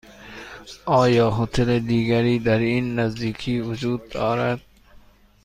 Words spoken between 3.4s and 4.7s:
وجود دارد؟